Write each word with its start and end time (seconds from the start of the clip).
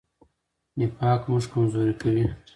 نفاق 0.79 1.21
موږ 1.29 1.43
کمزوري 1.51 1.93
کوي. 2.01 2.25